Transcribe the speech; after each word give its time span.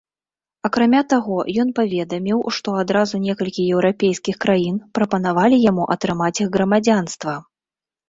Акрамя 0.69 1.01
таго, 1.13 1.37
ён 1.63 1.69
паведаміў, 1.81 2.39
што 2.57 2.73
адразу 2.85 3.21
некалькі 3.27 3.67
еўрапейскіх 3.77 4.43
краін 4.49 4.83
прапанавалі 4.99 5.63
яму 5.71 5.89
атрымаць 5.99 6.37
іх 6.45 6.49
грамадзянства. 6.61 7.41